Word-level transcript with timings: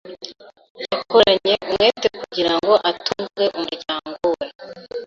Yakoranye 0.81 1.53
umwete 1.67 2.07
kugirango 2.19 2.73
atunge 2.89 3.43
umuryango 3.57 4.25
we. 4.37 4.47